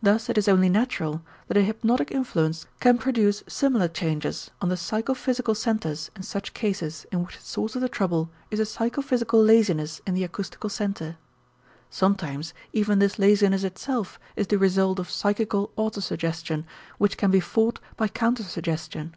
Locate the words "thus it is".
0.00-0.46